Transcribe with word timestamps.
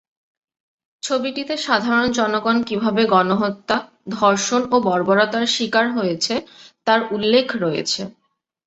ছবিটিতে 1.03 1.53
সাধারণ 1.65 2.07
জনগণ 2.11 2.57
কিভাবে 2.63 3.01
গণহত্যা, 3.13 3.77
ধর্ষণ 4.15 4.61
ও 4.71 4.85
বর্বরতার 4.87 5.45
শিকার 5.55 5.85
হয়েছে 5.97 6.33
তার 6.87 6.99
উল্লেখ 7.15 7.47
রয়েছে। 7.63 8.01